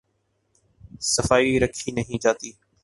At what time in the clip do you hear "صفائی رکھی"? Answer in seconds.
1.03-1.91